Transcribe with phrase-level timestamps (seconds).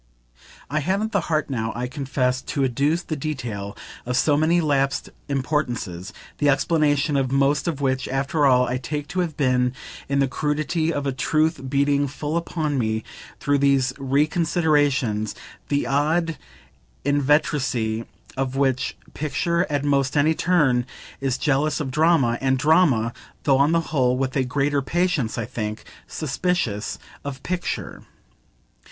[0.67, 5.09] I haven't the heart now, I confess, to adduce the detail of so many lapsed
[5.29, 9.73] importances; the explanation of most of which, after all, I take to have been
[10.09, 13.03] in the crudity of a truth beating full upon me
[13.39, 15.35] through these reconsiderations,
[15.67, 16.35] the odd
[17.05, 18.05] inveteracy
[18.37, 20.87] with which picture, at almost any turn,
[21.19, 23.13] is jealous of drama, and drama
[23.43, 28.01] (though on the whole with a greater patience, I think) suspicious of picture.